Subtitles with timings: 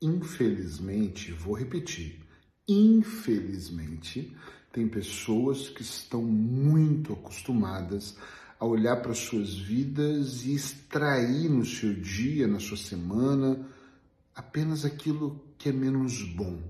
[0.00, 2.20] Infelizmente, vou repetir,
[2.68, 4.36] infelizmente,
[4.70, 8.16] tem pessoas que estão muito acostumadas
[8.60, 13.66] a olhar para suas vidas e extrair no seu dia, na sua semana,
[14.34, 16.60] apenas aquilo que é menos bom.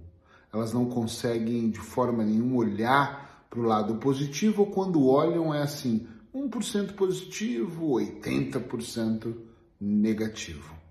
[0.53, 5.63] Elas não conseguem de forma nenhuma olhar para o lado positivo, ou quando olham é
[5.63, 9.35] assim, 1% positivo, 80%
[9.81, 10.86] negativo.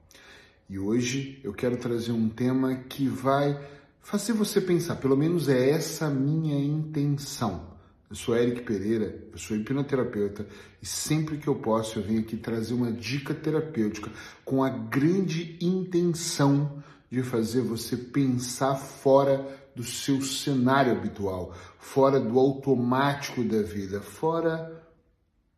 [0.68, 3.60] E hoje eu quero trazer um tema que vai
[4.02, 7.76] fazer você pensar, pelo menos é essa minha intenção.
[8.10, 10.48] Eu sou Eric Pereira, eu sou hipnoterapeuta
[10.82, 14.12] e sempre que eu posso eu venho aqui trazer uma dica terapêutica
[14.44, 22.40] com a grande intenção de fazer você pensar fora do seu cenário habitual, fora do
[22.40, 24.84] automático da vida, fora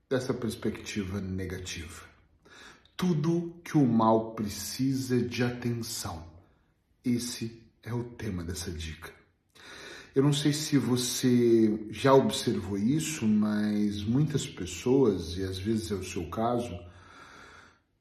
[0.09, 2.06] dessa perspectiva negativa.
[2.97, 6.25] Tudo que o mal precisa de atenção.
[7.05, 9.13] Esse é o tema dessa dica.
[10.15, 15.93] Eu não sei se você já observou isso, mas muitas pessoas, e às vezes é
[15.93, 16.75] o seu caso,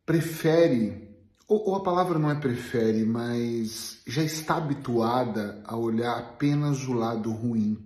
[0.06, 1.10] prefere,
[1.46, 6.94] ou, ou a palavra não é prefere, mas já está habituada a olhar apenas o
[6.94, 7.85] lado ruim.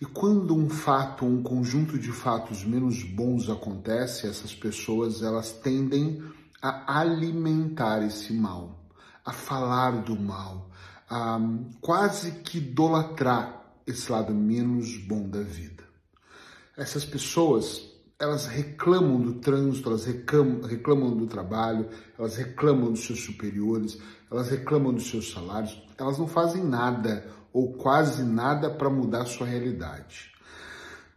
[0.00, 6.22] E quando um fato, um conjunto de fatos menos bons acontece, essas pessoas elas tendem
[6.62, 8.78] a alimentar esse mal,
[9.24, 10.70] a falar do mal,
[11.10, 11.40] a
[11.80, 15.82] quase que idolatrar esse lado menos bom da vida.
[16.76, 23.24] Essas pessoas, elas reclamam do trânsito, elas reclamam, reclamam do trabalho, elas reclamam dos seus
[23.24, 23.98] superiores,
[24.30, 29.46] elas reclamam dos seus salários, elas não fazem nada ou quase nada para mudar sua
[29.46, 30.32] realidade.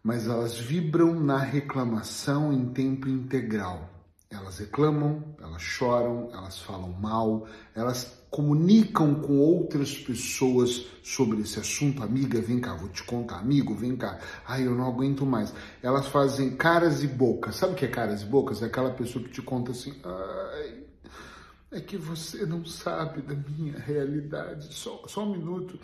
[0.03, 3.89] Mas elas vibram na reclamação em tempo integral.
[4.31, 12.01] Elas reclamam, elas choram, elas falam mal, elas comunicam com outras pessoas sobre esse assunto.
[12.01, 13.39] Amiga, vem cá, vou te contar.
[13.39, 14.19] Amigo, vem cá.
[14.47, 15.53] Ai, eu não aguento mais.
[15.83, 17.57] Elas fazem caras e bocas.
[17.57, 18.63] Sabe o que é caras e bocas?
[18.63, 20.83] É aquela pessoa que te conta assim: ai,
[21.71, 24.73] é que você não sabe da minha realidade.
[24.73, 25.79] Só, só um minuto.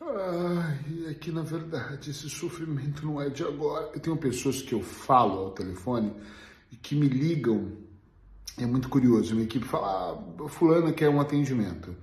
[0.00, 3.90] Ai, é que na verdade esse sofrimento não é de agora.
[3.94, 6.12] Eu tenho pessoas que eu falo ao telefone
[6.72, 7.72] e que me ligam
[8.58, 9.34] é muito curioso.
[9.34, 11.94] Minha equipe fala, ah, fulana quer um atendimento.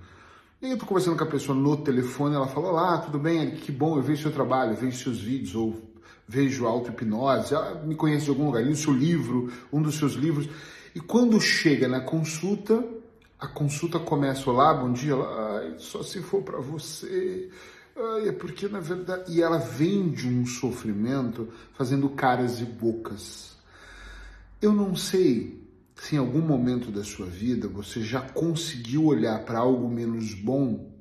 [0.60, 3.52] E eu tô conversando com a pessoa no telefone, ela fala, olá, tudo bem?
[3.52, 5.92] Que bom, eu vejo seu trabalho, vejo seus vídeos, ou
[6.28, 10.12] vejo auto-hipnose, ela me conhece de algum lugar, li o seu livro, um dos seus
[10.12, 10.48] livros.
[10.94, 12.86] E quando chega na consulta,
[13.38, 17.50] a consulta começa, olá, bom dia, ai, só se for para você,
[17.96, 19.32] ai, é porque na verdade...
[19.32, 23.56] E ela vende um sofrimento fazendo caras e bocas.
[24.60, 25.66] Eu não sei
[25.96, 30.92] se em algum momento da sua vida você já conseguiu olhar para algo menos bom,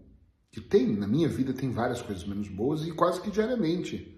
[0.51, 4.10] que tem, na minha vida tem várias coisas menos boas e quase que diariamente.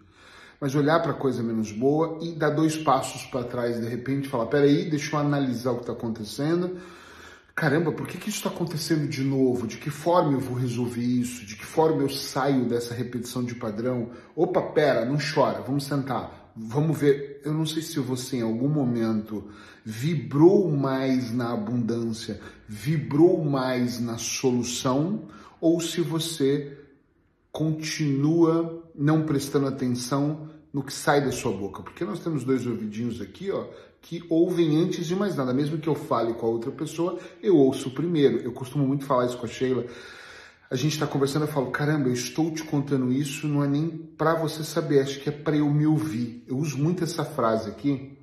[0.63, 4.45] Mas olhar para coisa menos boa e dar dois passos para trás de repente falar:
[4.45, 6.77] peraí, deixa eu analisar o que está acontecendo.
[7.53, 9.67] Caramba, por que, que isso está acontecendo de novo?
[9.67, 11.45] De que forma eu vou resolver isso?
[11.45, 14.11] De que forma eu saio dessa repetição de padrão?
[14.33, 18.69] Opa, pera, não chora, vamos sentar vamos ver, eu não sei se você em algum
[18.69, 19.49] momento
[19.83, 25.23] vibrou mais na abundância, vibrou mais na solução,
[25.59, 26.77] ou se você
[27.51, 31.83] continua não prestando atenção no que sai da sua boca.
[31.83, 33.65] Porque nós temos dois ouvidinhos aqui, ó,
[34.01, 35.53] que ouvem antes de mais nada.
[35.53, 38.39] Mesmo que eu fale com a outra pessoa, eu ouço primeiro.
[38.39, 39.85] Eu costumo muito falar isso com a Sheila
[40.73, 43.89] a gente está conversando, eu falo, caramba, eu estou te contando isso, não é nem
[43.89, 46.43] para você saber, acho que é para eu me ouvir.
[46.47, 48.17] Eu uso muito essa frase aqui,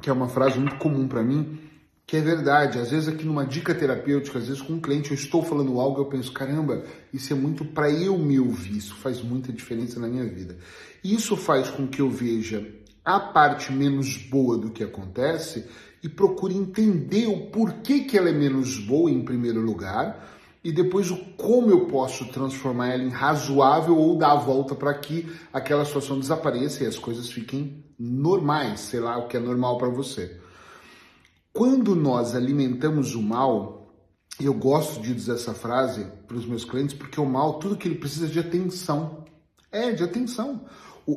[0.00, 1.58] que é uma frase muito comum para mim,
[2.06, 2.78] que é verdade.
[2.78, 6.00] Às vezes aqui numa dica terapêutica, às vezes com um cliente eu estou falando algo,
[6.00, 10.08] eu penso, caramba, isso é muito para eu me ouvir, isso faz muita diferença na
[10.08, 10.56] minha vida.
[11.02, 12.66] Isso faz com que eu veja
[13.04, 15.66] a parte menos boa do que acontece
[16.02, 21.10] e procure entender o porquê que ela é menos boa em primeiro lugar e depois
[21.10, 25.84] o como eu posso transformar ela em razoável ou dar a volta para que aquela
[25.84, 30.40] situação desapareça e as coisas fiquem normais, sei lá o que é normal para você.
[31.54, 33.94] Quando nós alimentamos o mal,
[34.40, 37.76] e eu gosto de dizer essa frase para os meus clientes porque o mal, tudo
[37.76, 39.24] que ele precisa é de atenção.
[39.70, 40.62] É, de atenção.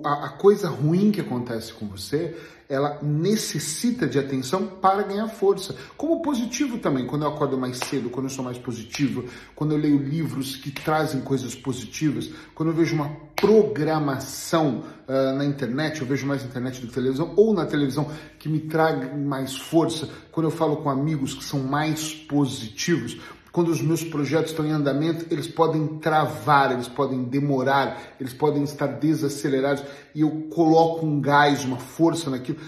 [0.04, 2.36] A, a coisa ruim que acontece com você,
[2.70, 5.76] ela necessita de atenção para ganhar força.
[5.96, 9.24] Como positivo também, quando eu acordo mais cedo, quando eu sou mais positivo,
[9.56, 15.46] quando eu leio livros que trazem coisas positivas, quando eu vejo uma programação uh, na
[15.46, 19.56] internet, eu vejo mais internet do que televisão, ou na televisão que me traga mais
[19.56, 23.18] força, quando eu falo com amigos que são mais positivos,
[23.58, 28.62] quando os meus projetos estão em andamento, eles podem travar, eles podem demorar, eles podem
[28.62, 29.84] estar desacelerados
[30.14, 32.60] e eu coloco um gás, uma força naquilo.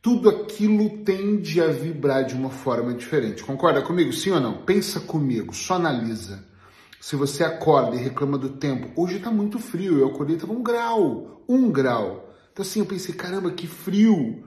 [0.00, 3.44] Tudo aquilo tende a vibrar de uma forma diferente.
[3.44, 4.14] Concorda comigo?
[4.14, 4.62] Sim ou não?
[4.62, 6.42] Pensa comigo, só analisa.
[6.98, 10.62] Se você acorda e reclama do tempo, hoje está muito frio, eu acordei, estava um
[10.62, 12.32] grau, um grau.
[12.50, 14.42] Então assim, eu pensei, caramba, que frio.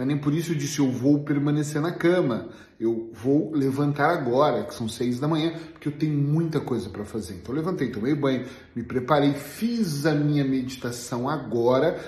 [0.00, 2.48] Mas nem por isso eu disse eu vou permanecer na cama.
[2.80, 7.04] Eu vou levantar agora, que são seis da manhã, porque eu tenho muita coisa para
[7.04, 7.34] fazer.
[7.34, 12.02] Então eu levantei, tomei banho, me preparei, fiz a minha meditação agora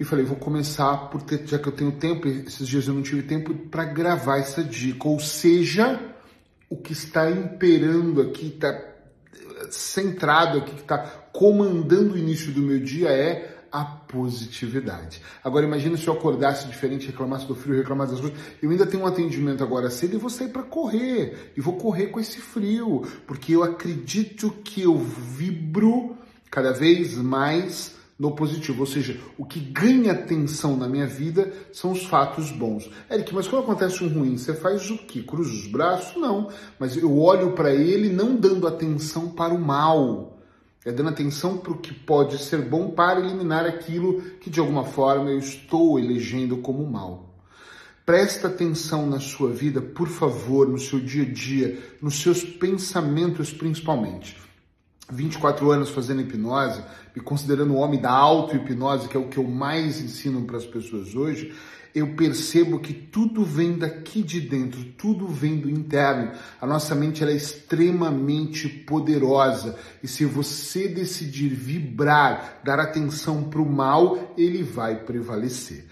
[0.00, 3.02] e falei, vou começar por ter, já que eu tenho tempo, esses dias eu não
[3.02, 5.06] tive tempo para gravar essa dica.
[5.06, 6.00] Ou seja,
[6.70, 8.74] o que está imperando aqui, está
[9.70, 10.96] centrado aqui, que está
[11.30, 15.20] comandando o início do meu dia é a positividade.
[15.42, 18.38] Agora imagina se eu acordasse diferente, reclamasse do frio, reclamasse das coisas.
[18.62, 21.52] Eu ainda tenho um atendimento agora cedo e vou sair para correr.
[21.56, 26.16] E vou correr com esse frio, porque eu acredito que eu vibro
[26.50, 31.92] cada vez mais no positivo, ou seja, o que ganha atenção na minha vida são
[31.92, 32.90] os fatos bons.
[33.08, 35.22] Eric, mas quando acontece um ruim, você faz o quê?
[35.22, 36.20] Cruza os braços?
[36.20, 36.48] Não,
[36.80, 40.37] mas eu olho para ele não dando atenção para o mal
[40.84, 44.84] é dando atenção para o que pode ser bom para eliminar aquilo que de alguma
[44.84, 47.28] forma eu estou elegendo como mal.
[48.06, 53.52] Presta atenção na sua vida, por favor, no seu dia a dia, nos seus pensamentos
[53.52, 54.47] principalmente.
[55.10, 56.82] 24 anos fazendo hipnose,
[57.14, 60.66] me considerando o homem da auto-hipnose, que é o que eu mais ensino para as
[60.66, 61.54] pessoas hoje,
[61.94, 66.32] eu percebo que tudo vem daqui de dentro, tudo vem do interno.
[66.60, 73.70] A nossa mente é extremamente poderosa e se você decidir vibrar, dar atenção para o
[73.70, 75.86] mal, ele vai prevalecer.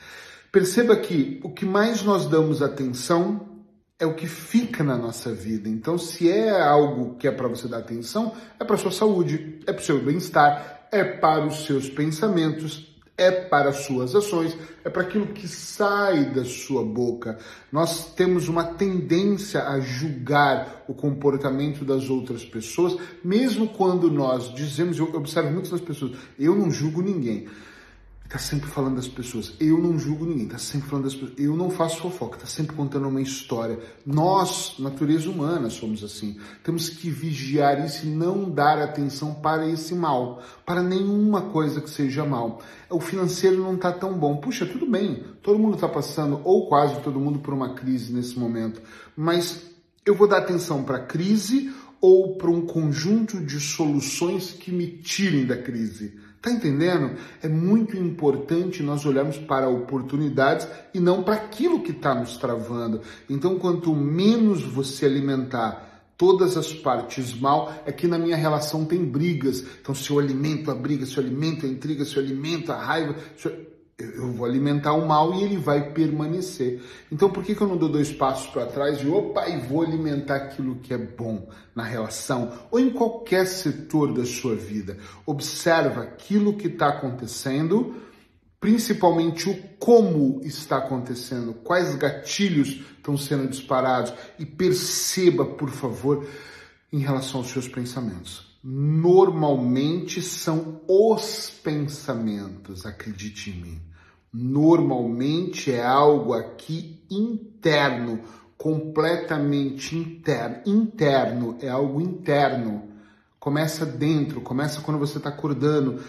[0.53, 3.56] Perceba que o que mais nós damos atenção
[3.99, 5.69] é o que fica na nossa vida.
[5.69, 9.73] Então, se é algo que é para você dar atenção, é para sua saúde, é
[9.73, 14.91] para o seu bem-estar, é para os seus pensamentos, é para as suas ações, é
[14.91, 17.39] para aquilo que sai da sua boca.
[17.73, 24.99] Nós temos uma tendência a julgar o comportamento das outras pessoas, mesmo quando nós dizemos,
[24.99, 27.49] eu observo muitas das pessoas, eu não julgo ninguém.
[28.27, 29.55] Está sempre falando das pessoas.
[29.61, 31.39] Eu não julgo ninguém, está sempre falando das pessoas.
[31.39, 33.79] Eu não faço fofoca, está sempre contando uma história.
[34.05, 36.37] Nós, natureza humana, somos assim.
[36.65, 41.89] Temos que vigiar isso e não dar atenção para esse mal, para nenhuma coisa que
[41.89, 42.61] seja mal.
[42.91, 44.39] O financeiro não está tão bom.
[44.39, 48.37] Puxa, tudo bem, todo mundo está passando, ou quase todo mundo, por uma crise nesse
[48.37, 48.83] momento.
[49.17, 49.71] Mas
[50.05, 54.89] eu vou dar atenção para a crise ou para um conjunto de soluções que me
[54.99, 56.27] tirem da crise.
[56.47, 57.17] Tá entendendo?
[57.43, 63.01] É muito importante nós olharmos para oportunidades e não para aquilo que está nos travando.
[63.29, 69.05] Então, quanto menos você alimentar todas as partes mal, é que na minha relação tem
[69.05, 69.65] brigas.
[69.81, 72.77] Então, se eu alimento a briga, se eu alimento a intriga, se eu alimento a
[72.77, 73.67] raiva, se eu
[73.99, 76.83] eu vou alimentar o mal e ele vai permanecer.
[77.11, 79.83] Então, por que, que eu não dou dois passos para trás e opa, e vou
[79.83, 84.99] alimentar aquilo que é bom na relação ou em qualquer setor da sua vida?
[85.25, 87.97] Observa aquilo que está acontecendo,
[88.61, 96.27] principalmente o como está acontecendo, quais gatilhos estão sendo disparados e perceba, por favor,
[96.93, 103.86] em relação aos seus pensamentos normalmente são os pensamentos, acredite em mim.
[104.39, 108.21] Normalmente é algo aqui interno,
[108.59, 110.63] completamente interno.
[110.67, 112.91] Interno é algo interno.
[113.39, 116.01] Começa dentro, começa quando você está acordando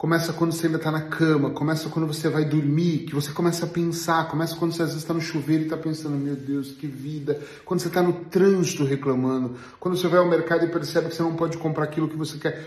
[0.00, 3.66] Começa quando você ainda está na cama, começa quando você vai dormir, que você começa
[3.66, 6.72] a pensar, começa quando você às vezes está no chuveiro e está pensando, meu Deus,
[6.72, 7.38] que vida.
[7.66, 11.22] Quando você está no trânsito reclamando, quando você vai ao mercado e percebe que você
[11.22, 12.66] não pode comprar aquilo que você quer.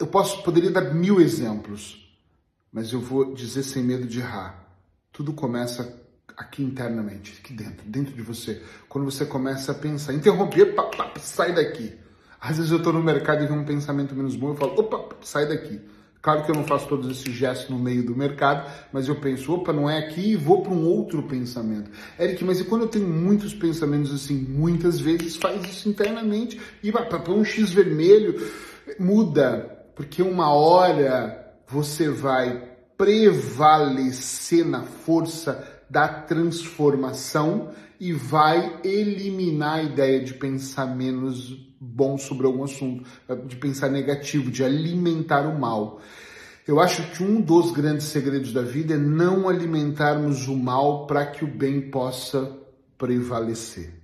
[0.00, 2.11] Eu posso, poderia dar mil exemplos,
[2.72, 4.66] mas eu vou dizer sem medo de errar.
[5.12, 6.00] Tudo começa
[6.36, 8.62] aqui internamente, aqui dentro, dentro de você.
[8.88, 11.92] Quando você começa a pensar, interromper, pá, pá, sai daqui.
[12.40, 15.16] Às vezes eu estou no mercado e tenho um pensamento menos bom, eu falo, opa,
[15.20, 15.80] sai daqui.
[16.20, 19.52] Claro que eu não faço todos esses gestos no meio do mercado, mas eu penso,
[19.52, 21.90] opa, não é aqui e vou para um outro pensamento.
[22.18, 26.90] Eric, mas e quando eu tenho muitos pensamentos assim, muitas vezes faz isso internamente e
[26.90, 28.40] vai para um X vermelho,
[28.98, 31.41] muda, porque uma hora
[31.72, 41.56] você vai prevalecer na força da transformação e vai eliminar a ideia de pensar menos
[41.80, 43.04] bom sobre algum assunto,
[43.46, 46.00] de pensar negativo, de alimentar o mal.
[46.68, 51.26] Eu acho que um dos grandes segredos da vida é não alimentarmos o mal para
[51.26, 52.56] que o bem possa
[52.98, 54.01] prevalecer.